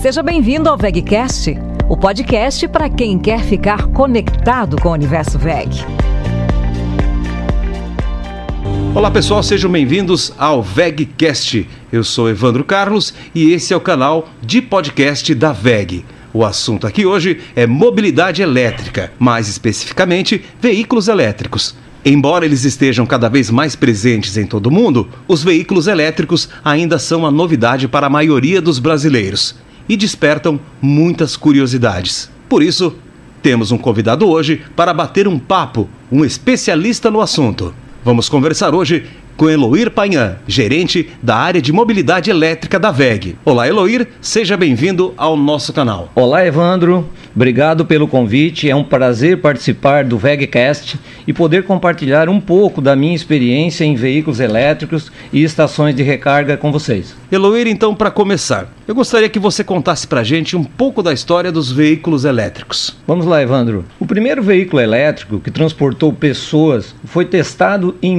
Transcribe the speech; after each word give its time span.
Seja 0.00 0.22
bem-vindo 0.22 0.66
ao 0.66 0.78
VegCast, 0.78 1.58
o 1.86 1.94
podcast 1.94 2.66
para 2.68 2.88
quem 2.88 3.18
quer 3.18 3.44
ficar 3.44 3.88
conectado 3.88 4.80
com 4.80 4.88
o 4.88 4.92
universo 4.92 5.38
VEG. 5.38 5.84
Olá 8.94 9.10
pessoal, 9.10 9.42
sejam 9.42 9.70
bem-vindos 9.70 10.32
ao 10.38 10.62
VegCast. 10.62 11.68
Eu 11.92 12.02
sou 12.02 12.30
Evandro 12.30 12.64
Carlos 12.64 13.12
e 13.34 13.52
esse 13.52 13.74
é 13.74 13.76
o 13.76 13.80
canal 13.80 14.30
de 14.40 14.62
podcast 14.62 15.34
da 15.34 15.52
VEG. 15.52 16.02
O 16.32 16.46
assunto 16.46 16.86
aqui 16.86 17.04
hoje 17.04 17.38
é 17.54 17.66
mobilidade 17.66 18.40
elétrica, 18.40 19.12
mais 19.18 19.48
especificamente 19.48 20.42
veículos 20.62 21.08
elétricos. 21.08 21.76
Embora 22.02 22.46
eles 22.46 22.64
estejam 22.64 23.04
cada 23.04 23.28
vez 23.28 23.50
mais 23.50 23.76
presentes 23.76 24.38
em 24.38 24.46
todo 24.46 24.68
o 24.68 24.72
mundo, 24.72 25.10
os 25.28 25.44
veículos 25.44 25.86
elétricos 25.86 26.48
ainda 26.64 26.98
são 26.98 27.20
uma 27.20 27.30
novidade 27.30 27.86
para 27.86 28.06
a 28.06 28.10
maioria 28.10 28.62
dos 28.62 28.78
brasileiros 28.78 29.54
e 29.90 29.96
despertam 29.96 30.60
muitas 30.80 31.36
curiosidades. 31.36 32.30
Por 32.48 32.62
isso, 32.62 32.94
temos 33.42 33.72
um 33.72 33.76
convidado 33.76 34.28
hoje 34.28 34.62
para 34.76 34.94
bater 34.94 35.26
um 35.26 35.36
papo, 35.36 35.88
um 36.12 36.24
especialista 36.24 37.10
no 37.10 37.20
assunto. 37.20 37.74
Vamos 38.04 38.28
conversar 38.28 38.72
hoje 38.72 39.04
com 39.40 39.48
Eloir 39.48 39.90
Painhan, 39.90 40.36
gerente 40.46 41.08
da 41.22 41.34
área 41.34 41.62
de 41.62 41.72
mobilidade 41.72 42.30
elétrica 42.30 42.78
da 42.78 42.90
VEG. 42.90 43.36
Olá, 43.42 43.66
Eloir, 43.66 44.06
seja 44.20 44.54
bem-vindo 44.54 45.14
ao 45.16 45.34
nosso 45.34 45.72
canal. 45.72 46.10
Olá, 46.14 46.44
Evandro. 46.44 47.08
Obrigado 47.34 47.86
pelo 47.86 48.06
convite. 48.06 48.68
É 48.68 48.76
um 48.76 48.84
prazer 48.84 49.40
participar 49.40 50.04
do 50.04 50.18
VEGcast 50.18 51.00
e 51.26 51.32
poder 51.32 51.62
compartilhar 51.62 52.28
um 52.28 52.38
pouco 52.38 52.82
da 52.82 52.94
minha 52.94 53.14
experiência 53.14 53.82
em 53.82 53.94
veículos 53.94 54.40
elétricos 54.40 55.10
e 55.32 55.42
estações 55.42 55.94
de 55.94 56.02
recarga 56.02 56.58
com 56.58 56.70
vocês. 56.70 57.16
Eloir, 57.32 57.66
então, 57.66 57.94
para 57.94 58.10
começar, 58.10 58.70
eu 58.86 58.94
gostaria 58.94 59.28
que 59.28 59.38
você 59.38 59.62
contasse 59.62 60.06
para 60.06 60.20
a 60.20 60.24
gente 60.24 60.56
um 60.56 60.64
pouco 60.64 61.02
da 61.02 61.12
história 61.12 61.52
dos 61.52 61.70
veículos 61.70 62.24
elétricos. 62.24 62.96
Vamos 63.06 63.24
lá, 63.24 63.40
Evandro. 63.40 63.84
O 64.00 64.04
primeiro 64.04 64.42
veículo 64.42 64.82
elétrico 64.82 65.38
que 65.38 65.50
transportou 65.50 66.12
pessoas 66.12 66.94
foi 67.04 67.24
testado 67.24 67.96
em 68.02 68.16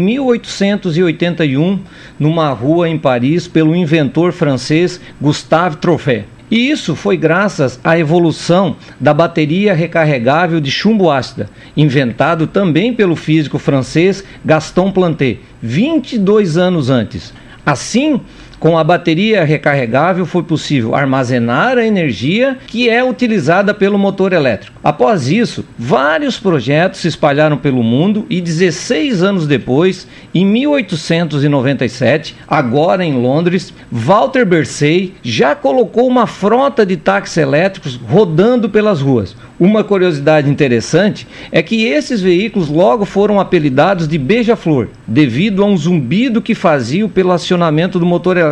1881 1.12 1.80
numa 2.20 2.50
rua 2.50 2.90
em 2.90 2.98
Paris 2.98 3.48
pelo 3.48 3.76
inventor 3.76 4.32
francês 4.32 5.00
Gustave 5.20 5.78
Troffet. 5.78 6.26
E 6.52 6.70
isso 6.70 6.98
foi 6.98 7.16
graças 7.16 7.80
à 7.82 7.98
evolução 7.98 8.76
da 9.00 9.14
bateria 9.14 9.74
recarregável 9.74 10.60
de 10.60 10.70
chumbo 10.70 11.10
ácida, 11.10 11.50
inventado 11.78 12.46
também 12.46 12.94
pelo 12.94 13.16
físico 13.16 13.58
francês 13.58 14.22
Gaston 14.44 14.92
Planté, 14.92 15.38
22 15.62 16.58
anos 16.58 16.90
antes. 16.90 17.34
Assim, 17.66 18.20
com 18.62 18.78
a 18.78 18.84
bateria 18.84 19.44
recarregável 19.44 20.24
foi 20.24 20.44
possível 20.44 20.94
armazenar 20.94 21.80
a 21.80 21.86
energia 21.86 22.60
que 22.68 22.88
é 22.88 23.04
utilizada 23.04 23.74
pelo 23.74 23.98
motor 23.98 24.34
elétrico. 24.34 24.80
Após 24.84 25.28
isso, 25.28 25.66
vários 25.80 26.38
projetos 26.40 27.00
se 27.00 27.08
espalharam 27.08 27.58
pelo 27.58 27.82
mundo 27.82 28.24
e 28.30 28.40
16 28.40 29.24
anos 29.24 29.48
depois, 29.48 30.08
em 30.32 30.46
1897, 30.46 32.36
agora 32.48 33.04
em 33.04 33.20
Londres, 33.20 33.74
Walter 33.92 34.46
Bersey 34.46 35.16
já 35.24 35.56
colocou 35.56 36.08
uma 36.08 36.28
frota 36.28 36.86
de 36.86 36.98
táxis 36.98 37.38
elétricos 37.38 37.96
rodando 37.96 38.70
pelas 38.70 39.02
ruas. 39.02 39.36
Uma 39.60 39.84
curiosidade 39.84 40.50
interessante 40.50 41.28
é 41.52 41.64
que 41.64 41.86
esses 41.86 42.22
veículos 42.22 42.70
logo 42.70 43.06
foram 43.06 43.40
apelidados 43.40 44.08
de 44.08 44.18
beija-flor, 44.20 44.90
devido 45.08 45.64
a 45.64 45.66
um 45.66 45.78
zumbido 45.78 46.42
que 46.42 46.54
faziam 46.56 47.10
pelo 47.10 47.32
acionamento 47.32 48.00
do 48.00 48.06
motor 48.06 48.38
elétrico 48.38 48.51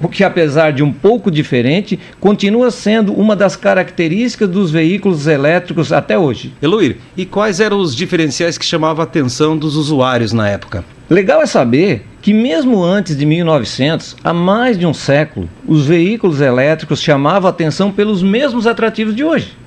o 0.00 0.08
que, 0.08 0.24
apesar 0.24 0.72
de 0.72 0.82
um 0.82 0.92
pouco 0.92 1.30
diferente, 1.30 1.98
continua 2.18 2.70
sendo 2.70 3.12
uma 3.12 3.36
das 3.36 3.54
características 3.54 4.48
dos 4.48 4.70
veículos 4.70 5.26
elétricos 5.26 5.92
até 5.92 6.18
hoje. 6.18 6.52
Eloir, 6.60 6.96
e 7.16 7.24
quais 7.24 7.60
eram 7.60 7.78
os 7.78 7.94
diferenciais 7.94 8.58
que 8.58 8.64
chamavam 8.64 9.02
a 9.02 9.04
atenção 9.04 9.56
dos 9.56 9.76
usuários 9.76 10.32
na 10.32 10.48
época? 10.48 10.84
Legal 11.08 11.42
é 11.42 11.46
saber 11.46 12.04
que, 12.20 12.32
mesmo 12.32 12.82
antes 12.82 13.16
de 13.16 13.24
1900, 13.24 14.16
há 14.24 14.32
mais 14.32 14.78
de 14.78 14.86
um 14.86 14.94
século, 14.94 15.48
os 15.66 15.86
veículos 15.86 16.40
elétricos 16.40 17.00
chamavam 17.00 17.46
a 17.46 17.50
atenção 17.50 17.92
pelos 17.92 18.22
mesmos 18.22 18.66
atrativos 18.66 19.14
de 19.14 19.22
hoje 19.22 19.62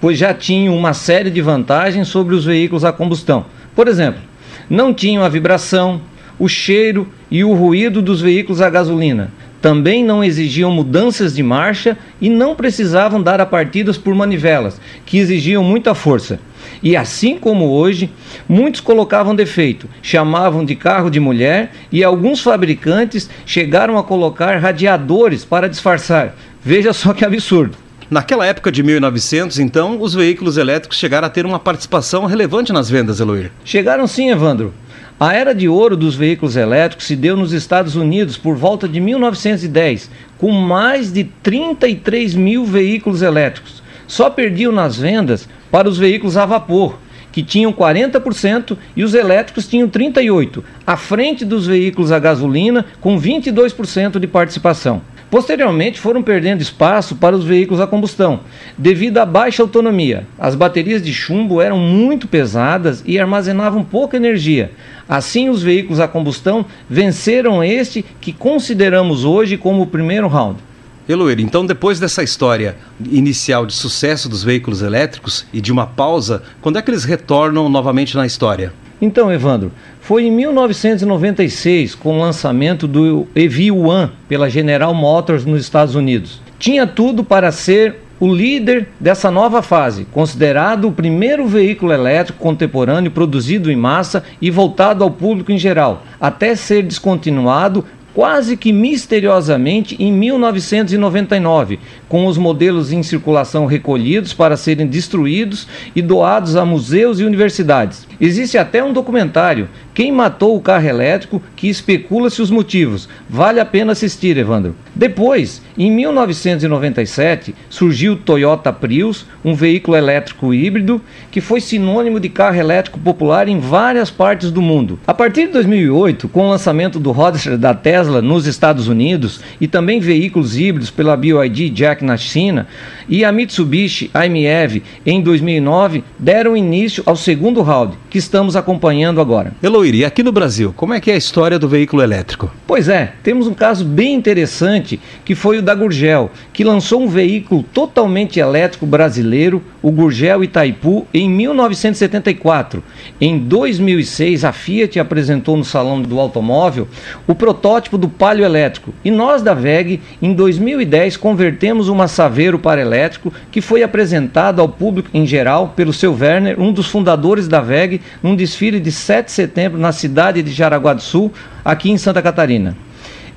pois 0.00 0.18
já 0.18 0.32
tinham 0.32 0.76
uma 0.76 0.94
série 0.94 1.30
de 1.30 1.40
vantagens 1.40 2.08
sobre 2.08 2.34
os 2.34 2.44
veículos 2.44 2.84
a 2.84 2.92
combustão. 2.92 3.46
Por 3.74 3.88
exemplo, 3.88 4.20
não 4.68 4.92
tinham 4.94 5.24
a 5.24 5.28
vibração, 5.28 6.00
o 6.38 6.48
cheiro 6.48 7.08
e 7.30 7.44
o 7.44 7.54
ruído 7.54 8.00
dos 8.00 8.20
veículos 8.20 8.60
a 8.60 8.70
gasolina. 8.70 9.30
Também 9.60 10.04
não 10.04 10.22
exigiam 10.22 10.70
mudanças 10.70 11.34
de 11.34 11.42
marcha 11.42 11.98
e 12.20 12.28
não 12.30 12.54
precisavam 12.54 13.20
dar 13.20 13.40
a 13.40 13.46
partidas 13.46 13.98
por 13.98 14.14
manivelas, 14.14 14.80
que 15.04 15.18
exigiam 15.18 15.64
muita 15.64 15.94
força. 15.94 16.38
E 16.80 16.96
assim 16.96 17.36
como 17.36 17.70
hoje, 17.70 18.10
muitos 18.48 18.80
colocavam 18.80 19.34
defeito, 19.34 19.88
chamavam 20.00 20.64
de 20.64 20.76
carro 20.76 21.10
de 21.10 21.18
mulher 21.18 21.72
e 21.90 22.04
alguns 22.04 22.40
fabricantes 22.40 23.28
chegaram 23.44 23.98
a 23.98 24.04
colocar 24.04 24.56
radiadores 24.58 25.44
para 25.44 25.68
disfarçar. 25.68 26.36
Veja 26.62 26.92
só 26.92 27.12
que 27.12 27.24
absurdo. 27.24 27.76
Naquela 28.10 28.46
época 28.46 28.72
de 28.72 28.82
1900, 28.82 29.58
então, 29.58 30.00
os 30.00 30.14
veículos 30.14 30.56
elétricos 30.56 30.96
chegaram 30.96 31.26
a 31.26 31.30
ter 31.30 31.44
uma 31.44 31.58
participação 31.58 32.24
relevante 32.24 32.72
nas 32.72 32.88
vendas, 32.88 33.20
Eloir. 33.20 33.50
Chegaram 33.64 34.06
sim, 34.06 34.30
Evandro. 34.30 34.72
A 35.20 35.34
era 35.34 35.52
de 35.52 35.68
ouro 35.68 35.96
dos 35.96 36.14
veículos 36.14 36.54
elétricos 36.54 37.08
se 37.08 37.16
deu 37.16 37.36
nos 37.36 37.52
Estados 37.52 37.96
Unidos 37.96 38.36
por 38.36 38.54
volta 38.54 38.86
de 38.86 39.00
1910, 39.00 40.08
com 40.38 40.52
mais 40.52 41.12
de 41.12 41.24
33 41.24 42.36
mil 42.36 42.64
veículos 42.64 43.20
elétricos. 43.20 43.82
Só 44.06 44.30
perdiam 44.30 44.70
nas 44.70 44.96
vendas 44.96 45.48
para 45.72 45.88
os 45.88 45.98
veículos 45.98 46.36
a 46.36 46.46
vapor, 46.46 47.00
que 47.32 47.42
tinham 47.42 47.72
40% 47.72 48.78
e 48.94 49.02
os 49.02 49.12
elétricos 49.12 49.66
tinham 49.66 49.88
38%, 49.88 50.62
à 50.86 50.96
frente 50.96 51.44
dos 51.44 51.66
veículos 51.66 52.12
a 52.12 52.20
gasolina, 52.20 52.86
com 53.00 53.20
22% 53.20 54.20
de 54.20 54.26
participação. 54.28 55.02
Posteriormente, 55.30 56.00
foram 56.00 56.22
perdendo 56.22 56.62
espaço 56.62 57.16
para 57.16 57.36
os 57.36 57.44
veículos 57.44 57.82
a 57.82 57.86
combustão, 57.86 58.40
devido 58.78 59.18
à 59.18 59.26
baixa 59.26 59.62
autonomia. 59.62 60.26
As 60.38 60.54
baterias 60.54 61.02
de 61.02 61.12
chumbo 61.12 61.60
eram 61.60 61.78
muito 61.78 62.26
pesadas 62.26 63.02
e 63.04 63.18
armazenavam 63.18 63.84
pouca 63.84 64.16
energia. 64.16 64.72
Assim, 65.06 65.50
os 65.50 65.62
veículos 65.62 66.00
a 66.00 66.08
combustão 66.08 66.64
venceram 66.88 67.62
este 67.62 68.02
que 68.20 68.32
consideramos 68.32 69.24
hoje 69.24 69.58
como 69.58 69.82
o 69.82 69.86
primeiro 69.86 70.28
round. 70.28 70.60
Eloir, 71.06 71.40
então 71.40 71.64
depois 71.64 71.98
dessa 71.98 72.22
história 72.22 72.76
inicial 73.10 73.66
de 73.66 73.74
sucesso 73.74 74.28
dos 74.28 74.42
veículos 74.42 74.82
elétricos 74.82 75.46
e 75.52 75.60
de 75.60 75.72
uma 75.72 75.86
pausa, 75.86 76.42
quando 76.60 76.78
é 76.78 76.82
que 76.82 76.90
eles 76.90 77.04
retornam 77.04 77.68
novamente 77.68 78.16
na 78.16 78.26
história? 78.26 78.72
Então, 79.00 79.32
Evandro, 79.32 79.70
foi 80.00 80.24
em 80.24 80.30
1996 80.30 81.94
com 81.94 82.16
o 82.16 82.20
lançamento 82.20 82.88
do 82.88 83.28
EV 83.34 83.70
One 83.70 84.10
pela 84.28 84.50
General 84.50 84.92
Motors 84.92 85.44
nos 85.44 85.60
Estados 85.60 85.94
Unidos. 85.94 86.40
Tinha 86.58 86.86
tudo 86.86 87.22
para 87.22 87.52
ser 87.52 87.96
o 88.20 88.26
líder 88.26 88.88
dessa 88.98 89.30
nova 89.30 89.62
fase, 89.62 90.04
considerado 90.06 90.88
o 90.88 90.92
primeiro 90.92 91.46
veículo 91.46 91.92
elétrico 91.92 92.40
contemporâneo 92.40 93.12
produzido 93.12 93.70
em 93.70 93.76
massa 93.76 94.24
e 94.42 94.50
voltado 94.50 95.04
ao 95.04 95.10
público 95.10 95.52
em 95.52 95.58
geral, 95.58 96.02
até 96.20 96.56
ser 96.56 96.82
descontinuado 96.82 97.84
quase 98.18 98.56
que 98.56 98.72
misteriosamente 98.72 99.94
em 99.96 100.12
1999, 100.12 101.78
com 102.08 102.26
os 102.26 102.36
modelos 102.36 102.90
em 102.90 103.00
circulação 103.00 103.64
recolhidos 103.64 104.34
para 104.34 104.56
serem 104.56 104.88
destruídos 104.88 105.68
e 105.94 106.02
doados 106.02 106.56
a 106.56 106.64
museus 106.64 107.20
e 107.20 107.24
universidades. 107.24 108.08
Existe 108.20 108.58
até 108.58 108.82
um 108.82 108.92
documentário, 108.92 109.68
Quem 109.94 110.10
Matou 110.10 110.56
o 110.56 110.60
Carro 110.60 110.88
Elétrico, 110.88 111.40
que 111.54 111.68
especula-se 111.68 112.42
os 112.42 112.50
motivos. 112.50 113.08
Vale 113.30 113.60
a 113.60 113.64
pena 113.64 113.92
assistir, 113.92 114.36
Evandro. 114.36 114.74
Depois, 114.96 115.62
em 115.76 115.88
1997, 115.92 117.54
surgiu 117.70 118.14
o 118.14 118.16
Toyota 118.16 118.72
Prius, 118.72 119.26
um 119.44 119.54
veículo 119.54 119.96
elétrico 119.96 120.52
híbrido 120.52 121.00
que 121.30 121.40
foi 121.40 121.60
sinônimo 121.60 122.18
de 122.18 122.28
carro 122.28 122.56
elétrico 122.56 122.98
popular 122.98 123.46
em 123.46 123.60
várias 123.60 124.10
partes 124.10 124.50
do 124.50 124.60
mundo. 124.60 124.98
A 125.06 125.14
partir 125.14 125.46
de 125.46 125.52
2008, 125.52 126.28
com 126.28 126.46
o 126.46 126.50
lançamento 126.50 126.98
do 126.98 127.12
Roadster 127.12 127.56
da 127.56 127.72
Tesla 127.74 128.07
nos 128.22 128.46
Estados 128.46 128.88
Unidos 128.88 129.40
e 129.60 129.68
também 129.68 130.00
veículos 130.00 130.58
híbridos 130.58 130.90
pela 130.90 131.16
BYD 131.16 131.70
Jack 131.70 132.04
na 132.04 132.16
China 132.16 132.66
e 133.08 133.24
a 133.24 133.32
Mitsubishi 133.32 134.10
AMEV 134.12 134.82
em 135.04 135.20
2009, 135.22 136.04
deram 136.18 136.56
início 136.56 137.02
ao 137.06 137.16
segundo 137.16 137.62
round, 137.62 137.96
que 138.10 138.18
estamos 138.18 138.56
acompanhando 138.56 139.20
agora. 139.20 139.52
Eloir, 139.62 139.94
e 139.94 140.04
aqui 140.04 140.22
no 140.22 140.32
Brasil, 140.32 140.74
como 140.76 140.94
é 140.94 141.00
que 141.00 141.10
é 141.10 141.14
a 141.14 141.18
história 141.18 141.58
do 141.58 141.68
veículo 141.68 142.02
elétrico? 142.02 142.50
Pois 142.66 142.88
é, 142.88 143.14
temos 143.22 143.46
um 143.46 143.54
caso 143.54 143.84
bem 143.84 144.14
interessante 144.14 145.00
que 145.24 145.34
foi 145.34 145.58
o 145.58 145.62
da 145.62 145.74
Gurgel, 145.74 146.30
que 146.52 146.64
lançou 146.64 147.02
um 147.02 147.08
veículo 147.08 147.62
totalmente 147.62 148.38
elétrico 148.38 148.86
brasileiro, 148.86 149.62
o 149.82 149.90
Gurgel 149.90 150.44
Itaipu, 150.44 151.06
em 151.12 151.28
1974. 151.28 152.82
Em 153.20 153.38
2006, 153.38 154.44
a 154.44 154.52
Fiat 154.52 154.98
apresentou 154.98 155.56
no 155.56 155.64
Salão 155.64 156.00
do 156.00 156.18
Automóvel 156.20 156.88
o 157.26 157.34
protótipo 157.34 157.97
do 157.98 158.08
Palio 158.08 158.44
elétrico 158.44 158.94
e 159.04 159.10
nós 159.10 159.42
da 159.42 159.52
VEG, 159.52 160.00
em 160.22 160.32
2010, 160.32 161.16
convertemos 161.16 161.88
uma 161.88 162.08
Saveiro 162.08 162.58
para 162.58 162.80
elétrico 162.80 163.32
que 163.50 163.60
foi 163.60 163.82
apresentado 163.82 164.60
ao 164.60 164.68
público 164.68 165.10
em 165.12 165.26
geral 165.26 165.74
pelo 165.76 165.92
seu 165.92 166.16
Werner, 166.18 166.58
um 166.58 166.72
dos 166.72 166.86
fundadores 166.86 167.48
da 167.48 167.60
VEG, 167.60 168.00
num 168.22 168.36
desfile 168.36 168.80
de 168.80 168.90
7 168.90 169.26
de 169.26 169.32
setembro 169.32 169.78
na 169.78 169.92
cidade 169.92 170.42
de 170.42 170.52
Jaraguá 170.52 170.94
do 170.94 171.02
Sul, 171.02 171.32
aqui 171.64 171.90
em 171.90 171.98
Santa 171.98 172.22
Catarina. 172.22 172.76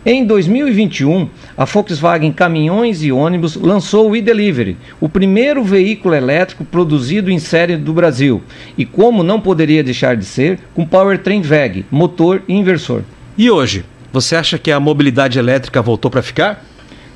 Em 0.04 0.26
2021, 0.26 1.30
a 1.56 1.64
Volkswagen 1.64 2.32
Caminhões 2.32 3.04
e 3.04 3.12
Ônibus 3.12 3.56
lançou 3.56 4.10
o 4.10 4.16
e-Delivery, 4.16 4.76
o 5.00 5.08
primeiro 5.08 5.64
veículo 5.64 6.16
elétrico 6.16 6.66
produzido 6.66 7.30
em 7.30 7.38
série 7.38 7.78
do 7.78 7.94
Brasil, 7.94 8.42
e 8.76 8.84
como 8.84 9.22
não 9.22 9.40
poderia 9.40 9.84
deixar 9.84 10.18
de 10.18 10.26
ser, 10.26 10.58
com 10.74 10.88
powertrain 10.88 11.42
VEG, 11.42 11.86
motor 11.92 12.42
e 12.48 12.56
inversor. 12.56 13.04
E 13.38 13.52
hoje, 13.52 13.86
você 14.12 14.36
acha 14.36 14.58
que 14.58 14.72
a 14.72 14.80
mobilidade 14.80 15.40
elétrica 15.40 15.82
voltou 15.82 16.12
para 16.12 16.22
ficar? 16.22 16.64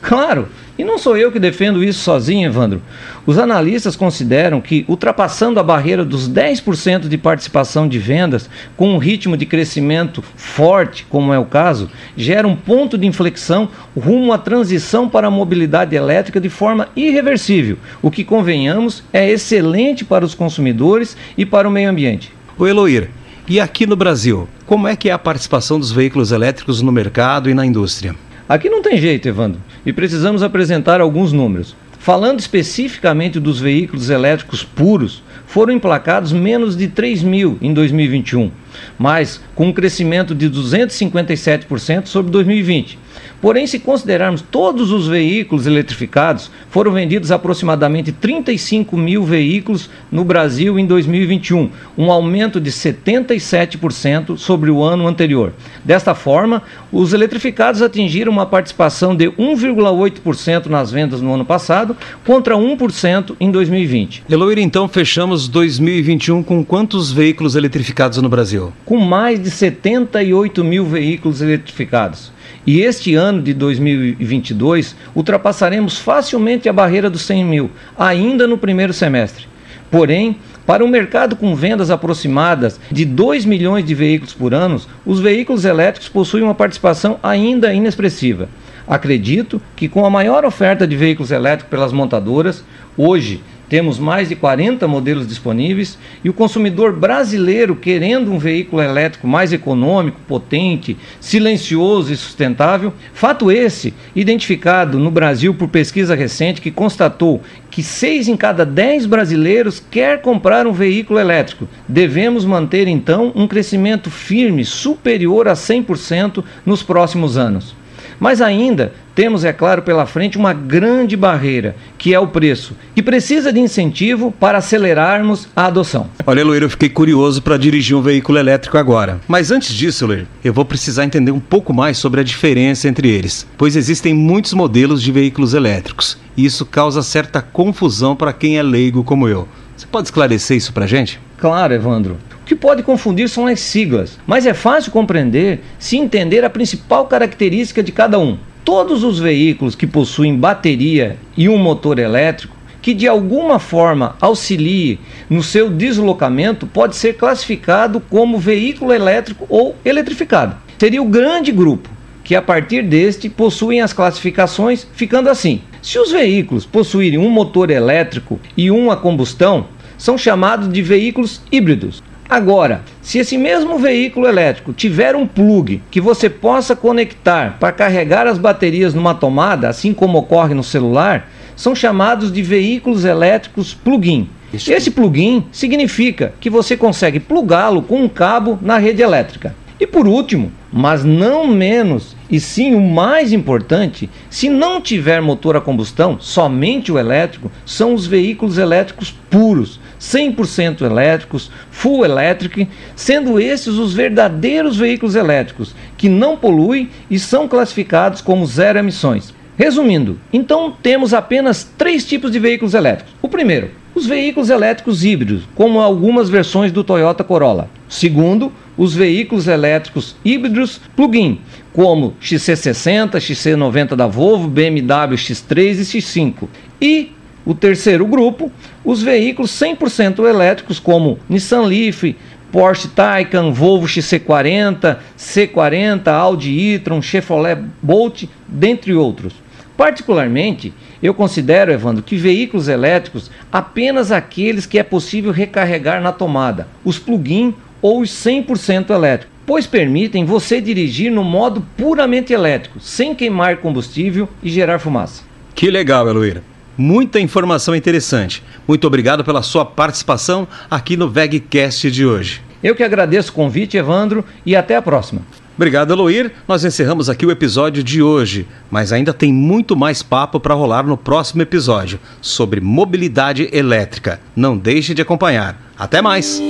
Claro, 0.02 0.48
e 0.78 0.84
não 0.84 1.00
sou 1.00 1.18
eu 1.18 1.32
que 1.32 1.40
defendo 1.40 1.84
isso 1.84 2.02
sozinho, 2.02 2.48
Evandro. 2.48 2.82
Os 3.26 3.40
analistas 3.40 3.96
consideram 3.96 4.62
que, 4.62 4.86
ultrapassando 4.88 5.60
a 5.60 5.64
barreira 5.64 6.06
dos 6.06 6.30
10% 6.30 7.08
de 7.08 7.18
participação 7.18 7.88
de 7.88 7.98
vendas, 7.98 8.48
com 8.78 8.94
um 8.94 9.00
ritmo 9.00 9.36
de 9.36 9.46
crescimento 9.46 10.22
forte, 10.36 11.06
como 11.10 11.34
é 11.34 11.40
o 11.40 11.46
caso, 11.46 11.90
gera 12.16 12.48
um 12.48 12.56
ponto 12.56 12.98
de 12.98 13.08
inflexão 13.08 13.70
rumo 13.98 14.32
à 14.32 14.38
transição 14.38 15.10
para 15.10 15.28
a 15.28 15.32
mobilidade 15.32 15.96
elétrica 15.96 16.40
de 16.40 16.50
forma 16.50 16.90
irreversível, 16.96 17.78
o 18.02 18.12
que, 18.12 18.24
convenhamos, 18.24 19.02
é 19.12 19.28
excelente 19.28 20.06
para 20.06 20.26
os 20.26 20.36
consumidores 20.36 21.18
e 21.38 21.46
para 21.46 21.68
o 21.68 21.72
meio 21.72 21.90
ambiente. 21.90 22.32
O 22.60 22.68
Eloir, 22.68 23.10
e 23.48 23.60
aqui 23.60 23.88
no 23.88 23.96
Brasil, 23.96 24.48
como 24.66 24.88
é 24.88 24.96
que 24.96 25.10
é 25.10 25.12
a 25.12 25.20
participação 25.20 25.80
dos 25.80 25.92
veículos 25.92 26.32
elétricos 26.32 26.82
no 26.82 26.92
mercado 26.92 27.50
e 27.50 27.54
na 27.54 27.66
indústria? 27.66 28.16
Aqui 28.50 28.68
não 28.68 28.82
tem 28.82 28.98
jeito, 28.98 29.28
Evandro, 29.28 29.62
e 29.86 29.94
precisamos 29.94 30.42
apresentar 30.42 31.00
alguns 31.00 31.32
números. 31.32 31.76
Falando 32.00 32.40
especificamente 32.40 33.40
dos 33.40 33.60
veículos 33.60 34.10
elétricos 34.10 34.64
puros, 34.64 35.24
foram 35.46 35.74
emplacados 35.74 36.32
menos 36.32 36.76
de 36.76 36.88
3 36.88 37.24
mil 37.24 37.58
em 37.62 37.74
2021, 37.74 38.52
mas 38.98 39.40
com 39.54 39.68
um 39.68 39.74
crescimento 39.74 40.34
de 40.34 40.50
257% 40.50 42.08
sobre 42.08 42.32
2020. 42.32 43.00
Porém, 43.42 43.68
se 43.68 43.80
considerarmos 43.80 44.42
todos 44.42 44.92
os 44.92 45.08
veículos 45.08 45.68
eletrificados, 45.68 46.50
foram 46.70 46.92
vendidos 46.92 47.32
aproximadamente 47.32 48.12
35 48.12 48.98
mil 48.98 49.24
veículos 49.24 49.90
no 50.12 50.24
Brasil 50.24 50.80
em 50.80 50.86
2021, 50.86 51.70
um 51.98 52.12
aumento 52.12 52.60
de 52.60 52.72
77% 52.72 54.38
sobre 54.38 54.72
o 54.72 54.82
ano 54.84 55.08
anterior. 55.08 55.54
Desta 55.84 56.16
forma, 56.16 56.64
os 56.92 57.14
eletrificados 57.14 57.82
atingiram 57.82 58.32
uma 58.32 58.46
participação 58.46 59.16
de 59.16 59.30
1,8% 59.30 60.66
nas 60.68 60.92
vendas 60.92 61.22
no 61.22 61.34
ano 61.34 61.46
passado, 61.46 61.96
contra 62.26 62.56
1% 62.56 63.36
em 63.40 63.52
2020. 63.52 64.24
Eloir, 64.30 64.60
então 64.60 64.88
fechamos 64.88 65.48
2021 65.48 66.42
com 66.44 66.64
quantos 66.64 67.12
veículos 67.12 67.56
eletrificados 67.56 68.22
no 68.22 68.30
Brasil? 68.30 68.74
Com 68.84 68.98
mais 68.98 69.42
de 69.42 69.52
78 69.52 70.64
mil 70.64 70.86
veículos 70.86 71.42
eletrificados. 71.42 72.34
E 72.66 72.82
este 72.82 73.05
ano 73.14 73.42
de 73.42 73.54
2022 73.54 74.96
ultrapassaremos 75.14 76.00
facilmente 76.00 76.68
a 76.68 76.74
barreira 76.74 77.10
dos 77.10 77.22
100 77.22 77.46
mil, 77.46 77.72
ainda 77.98 78.48
no 78.48 78.58
primeiro 78.58 78.94
semestre. 78.94 79.48
Porém, 79.92 80.38
para 80.66 80.84
um 80.84 80.88
mercado 80.88 81.36
com 81.36 81.56
vendas 81.56 81.92
aproximadas 81.92 82.80
de 82.92 83.06
2 83.06 83.46
milhões 83.46 83.86
de 83.86 83.94
veículos 83.94 84.34
por 84.34 84.54
ano, 84.54 84.82
os 85.06 85.20
veículos 85.20 85.64
elétricos 85.64 86.10
possuem 86.10 86.44
uma 86.44 86.56
participação 86.56 87.20
ainda 87.22 87.72
inexpressiva. 87.72 88.50
Acredito 88.88 89.62
que 89.76 89.88
com 89.88 90.06
a 90.06 90.10
maior 90.10 90.44
oferta 90.44 90.88
de 90.88 90.96
veículos 90.96 91.32
elétricos 91.32 91.70
pelas 91.70 91.92
montadoras, 91.92 92.64
hoje 92.98 93.42
temos 93.70 93.98
mais 93.98 94.30
de 94.30 94.36
40 94.36 94.88
modelos 94.88 95.28
disponíveis 95.28 95.98
e 96.24 96.30
o 96.30 96.34
consumidor 96.34 96.94
brasileiro 96.94 97.76
querendo 97.76 98.32
um 98.32 98.38
veículo 98.38 98.82
elétrico 98.82 99.28
mais 99.28 99.52
econômico, 99.52 100.20
potente, 100.28 100.98
silencioso 101.20 102.14
e 102.14 102.16
sustentável. 102.16 102.94
Fato 103.14 103.52
esse 103.52 103.94
identificado 104.16 105.00
no 105.00 105.10
Brasil 105.10 105.54
por 105.54 105.68
pesquisa 105.68 106.16
recente 106.16 106.62
que 106.62 106.72
constatou 106.72 107.42
que 107.70 107.84
6 107.84 108.30
em 108.30 108.38
cada 108.38 108.66
10 108.66 109.06
brasileiros 109.06 109.84
quer 109.92 110.22
comprar 110.22 110.66
um 110.66 110.72
veículo 110.72 111.20
elétrico. 111.20 111.68
Devemos 111.88 112.46
manter 112.46 112.88
então 112.88 113.32
um 113.36 113.48
crescimento 113.48 114.10
firme 114.10 114.64
superior 114.64 115.48
a 115.48 115.54
100% 115.54 116.44
nos 116.66 116.82
próximos 116.82 117.38
anos. 117.38 117.76
Mas 118.20 118.42
ainda 118.42 118.94
temos, 119.14 119.46
é 119.46 119.54
claro, 119.54 119.82
pela 119.82 120.06
frente 120.06 120.38
uma 120.38 120.54
grande 120.54 121.16
barreira, 121.16 121.76
que 121.98 122.14
é 122.14 122.20
o 122.20 122.28
preço, 122.28 122.76
que 122.94 123.02
precisa 123.02 123.52
de 123.52 123.60
incentivo 123.60 124.32
para 124.32 124.58
acelerarmos 124.58 125.48
a 125.56 125.68
adoção. 125.68 126.10
Olha, 126.26 126.44
Luir, 126.44 126.62
eu 126.62 126.70
fiquei 126.70 126.90
curioso 126.90 127.42
para 127.42 127.58
dirigir 127.58 127.96
um 127.96 128.02
veículo 128.02 128.38
elétrico 128.38 128.78
agora. 128.78 129.22
Mas 129.28 129.52
antes 129.52 129.74
disso, 129.74 130.06
Luir, 130.06 130.28
eu 130.44 130.54
vou 130.54 130.66
precisar 130.66 131.06
entender 131.06 131.32
um 131.32 131.40
pouco 131.40 131.74
mais 131.74 131.98
sobre 131.98 132.20
a 132.20 132.24
diferença 132.24 132.90
entre 132.90 133.10
eles, 133.10 133.48
pois 133.58 133.76
existem 133.76 134.14
muitos 134.14 134.54
modelos 134.54 135.02
de 135.02 135.12
veículos 135.12 135.54
elétricos 135.54 136.18
e 136.36 136.46
isso 136.46 136.66
causa 136.66 137.02
certa 137.02 137.42
confusão 137.42 138.16
para 138.16 138.34
quem 138.34 138.58
é 138.58 138.64
leigo 138.64 139.04
como 139.04 139.28
eu. 139.28 139.48
Você 139.76 139.88
pode 139.88 140.08
esclarecer 140.08 140.58
isso 140.58 140.74
para 140.74 140.88
gente? 140.88 141.20
Claro, 141.38 141.74
Evandro. 141.74 142.18
O 142.46 142.48
que 142.48 142.56
pode 142.56 142.84
confundir 142.84 143.28
são 143.28 143.48
as 143.48 143.60
siglas, 143.60 144.20
mas 144.28 144.46
é 144.46 144.54
fácil 144.54 144.92
compreender 144.92 145.62
se 145.80 145.98
entender 145.98 146.46
a 146.46 146.50
principal 146.50 147.08
característica 147.08 147.82
de 147.82 147.92
cada 147.92 148.20
um. 148.20 148.38
Todos 148.64 149.04
os 149.04 149.18
veículos 149.18 149.74
que 149.74 149.88
possuem 149.88 150.38
bateria 150.38 151.18
e 151.36 151.50
um 151.50 151.58
motor 151.58 151.98
elétrico 151.98 152.56
que 152.84 152.94
de 152.94 153.08
alguma 153.08 153.58
forma 153.58 154.16
auxilie 154.22 155.00
no 155.28 155.42
seu 155.42 155.72
deslocamento 155.72 156.68
pode 156.68 156.96
ser 156.96 157.14
classificado 157.14 158.00
como 158.00 158.38
veículo 158.38 158.94
elétrico 158.94 159.48
ou 159.50 159.76
eletrificado. 159.84 160.56
Seria 160.78 161.02
o 161.02 161.10
grande 161.10 161.52
grupo 161.52 161.90
que 162.24 162.36
a 162.36 162.44
partir 162.44 162.84
deste 162.84 163.28
possuem 163.28 163.82
as 163.82 163.92
classificações, 163.92 164.86
ficando 164.94 165.32
assim: 165.32 165.62
se 165.82 165.98
os 165.98 166.12
veículos 166.12 166.64
possuírem 166.64 167.18
um 167.18 167.32
motor 167.32 167.72
elétrico 167.72 168.40
e 168.56 168.70
um 168.70 168.92
a 168.92 168.96
combustão, 168.96 169.66
são 169.98 170.16
chamados 170.16 170.72
de 170.72 170.82
veículos 170.84 171.42
híbridos. 171.52 172.04
Agora, 172.28 172.82
se 173.04 173.20
esse 173.20 173.38
mesmo 173.38 173.78
veículo 173.78 174.28
elétrico 174.28 174.74
tiver 174.74 175.16
um 175.16 175.28
plug 175.28 175.82
que 175.92 176.02
você 176.02 176.28
possa 176.28 176.76
conectar 176.76 177.58
para 177.60 177.72
carregar 177.72 178.26
as 178.26 178.40
baterias 178.40 178.96
numa 178.96 179.14
tomada, 179.14 179.70
assim 179.70 179.94
como 179.94 180.18
ocorre 180.18 180.56
no 180.56 180.64
celular, 180.64 181.30
são 181.56 181.76
chamados 181.76 182.34
de 182.34 182.42
veículos 182.42 183.06
elétricos 183.06 183.76
plug-in. 183.76 184.28
Esse 184.52 184.90
plug-in 184.90 185.46
significa 185.52 186.34
que 186.40 186.50
você 186.50 186.76
consegue 186.76 187.20
plugá-lo 187.20 187.84
com 187.84 188.02
um 188.02 188.10
cabo 188.10 188.58
na 188.60 188.80
rede 188.80 189.04
elétrica. 189.04 189.56
E 189.80 189.86
por 189.86 190.08
último, 190.08 190.52
mas 190.72 191.04
não 191.04 191.46
menos, 191.46 192.16
e 192.32 192.40
sim 192.40 192.74
o 192.74 192.82
mais 192.82 193.34
importante, 193.34 194.10
se 194.30 194.50
não 194.50 194.82
tiver 194.82 195.22
motor 195.22 195.58
a 195.58 195.62
combustão, 195.62 196.18
somente 196.20 196.92
o 196.92 196.98
elétrico, 196.98 197.52
são 197.66 197.94
os 197.94 198.08
veículos 198.08 198.58
elétricos 198.58 199.14
puros, 199.30 199.80
100% 200.14 200.82
elétricos, 200.82 201.50
full 201.72 202.06
electric, 202.06 202.68
sendo 202.96 203.40
esses 203.40 203.76
os 203.76 203.94
verdadeiros 203.94 204.78
veículos 204.78 205.16
elétricos, 205.16 205.76
que 205.98 206.08
não 206.08 206.38
poluem 206.38 206.90
e 207.10 207.18
são 207.18 207.48
classificados 207.48 208.22
como 208.22 208.46
zero 208.46 208.80
emissões. 208.80 209.34
Resumindo, 209.58 210.20
então 210.34 210.76
temos 210.84 211.14
apenas 211.14 211.64
três 211.78 212.06
tipos 212.06 212.32
de 212.32 212.40
veículos 212.40 212.74
elétricos. 212.74 213.14
O 213.22 213.30
primeiro, 213.30 213.72
os 213.96 214.06
veículos 214.06 214.50
elétricos 214.50 215.06
híbridos, 215.06 215.44
como 215.56 215.80
algumas 215.80 216.30
versões 216.30 216.72
do 216.72 216.84
Toyota 216.84 217.24
Corolla. 217.24 217.70
Segundo, 217.88 218.52
os 218.78 218.94
veículos 218.94 219.48
elétricos 219.48 220.18
híbridos 220.26 220.82
plug-in, 220.96 221.40
como 221.72 222.14
XC60, 222.22 223.12
XC90 223.16 223.96
da 223.96 224.06
Volvo, 224.06 224.50
BMW 224.50 225.16
X3 225.16 225.80
e 225.80 226.02
X5. 226.02 226.48
E 226.82 227.12
o 227.46 227.54
terceiro 227.54 228.06
grupo, 228.06 228.52
os 228.84 229.02
veículos 229.02 229.52
100% 229.52 230.28
elétricos, 230.28 230.80
como 230.80 231.20
Nissan 231.30 231.62
Leaf, 231.62 232.16
Porsche 232.52 232.88
Taycan, 232.88 233.52
Volvo 233.52 233.86
XC40, 233.86 234.98
C40, 235.18 236.08
Audi 236.08 236.74
e-tron, 236.74 237.02
Chevrolet 237.02 237.58
Bolt, 237.82 238.24
dentre 238.48 238.94
outros. 238.94 239.34
Particularmente, 239.76 240.74
eu 241.04 241.14
considero, 241.14 241.72
Evandro, 241.72 242.02
que 242.02 242.16
veículos 242.16 242.68
elétricos 242.68 243.30
apenas 243.52 244.12
aqueles 244.12 244.66
que 244.66 244.80
é 244.80 244.84
possível 244.84 245.32
recarregar 245.32 246.02
na 246.02 246.14
tomada, 246.14 246.68
os 246.84 246.98
plug-in 246.98 247.54
ou 247.82 248.02
os 248.02 248.10
100% 248.10 248.90
elétricos, 248.90 249.36
pois 249.46 249.68
permitem 249.68 250.26
você 250.26 250.60
dirigir 250.60 251.12
no 251.12 251.24
modo 251.24 251.62
puramente 251.78 252.34
elétrico, 252.34 252.80
sem 252.80 253.14
queimar 253.14 253.58
combustível 253.58 254.28
e 254.42 254.50
gerar 254.50 254.80
fumaça. 254.80 255.24
Que 255.54 255.70
legal, 255.70 256.08
Eloíra. 256.10 256.55
Muita 256.78 257.20
informação 257.20 257.76
interessante. 257.76 258.44
Muito 258.68 258.86
obrigado 258.86 259.24
pela 259.24 259.42
sua 259.42 259.66
participação 259.66 260.48
aqui 260.70 260.98
no 260.98 261.10
VegCast 261.10 261.90
de 261.90 262.06
hoje. 262.06 262.42
Eu 262.64 262.76
que 262.76 262.84
agradeço 262.84 263.32
o 263.32 263.34
convite, 263.34 263.78
Evandro, 263.78 264.26
e 264.46 264.56
até 264.56 264.76
a 264.76 264.82
próxima. 264.82 265.22
Obrigado, 265.56 265.94
Eloir. 265.94 266.32
Nós 266.48 266.66
encerramos 266.66 267.10
aqui 267.10 267.26
o 267.26 267.32
episódio 267.32 267.82
de 267.82 268.02
hoje, 268.02 268.46
mas 268.70 268.92
ainda 268.92 269.14
tem 269.14 269.32
muito 269.32 269.76
mais 269.76 270.04
papo 270.04 270.40
para 270.40 270.54
rolar 270.54 270.86
no 270.86 270.98
próximo 270.98 271.42
episódio 271.42 272.00
sobre 272.22 272.60
mobilidade 272.60 273.50
elétrica. 273.54 274.20
Não 274.36 274.58
deixe 274.58 274.94
de 274.94 275.02
acompanhar. 275.02 275.58
Até 275.78 276.02
mais! 276.02 276.42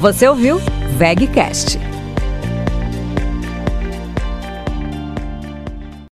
Você 0.00 0.26
ouviu 0.28 0.60
VegCast 0.96 1.78